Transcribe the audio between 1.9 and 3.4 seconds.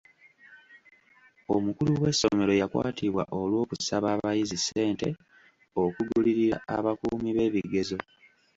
w'essomero yakwatibwa